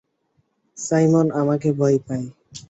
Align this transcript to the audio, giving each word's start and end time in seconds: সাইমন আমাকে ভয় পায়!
সাইমন 0.77 1.27
আমাকে 1.41 1.69
ভয় 1.73 1.97
পায়! 2.05 2.25